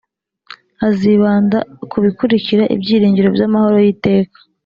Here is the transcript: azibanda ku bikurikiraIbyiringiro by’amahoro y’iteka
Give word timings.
azibanda 0.87 1.57
ku 1.89 1.97
bikurikiraIbyiringiro 2.05 3.27
by’amahoro 3.35 3.77
y’iteka 3.85 4.37